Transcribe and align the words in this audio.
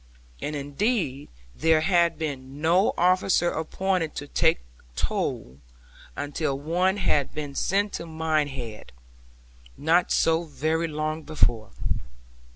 And 0.41 0.55
indeed 0.55 1.29
there 1.53 1.81
had 1.81 2.17
been 2.17 2.59
no 2.59 2.95
officer 2.97 3.51
appointed 3.51 4.15
to 4.15 4.27
take 4.27 4.61
toll, 4.95 5.59
until 6.15 6.57
one 6.59 6.97
had 6.97 7.35
been 7.35 7.53
sent 7.53 7.93
to 7.93 8.07
Minehead, 8.07 8.93
not 9.77 10.11
so 10.11 10.45
very 10.45 10.87
long 10.87 11.21
before. 11.21 11.69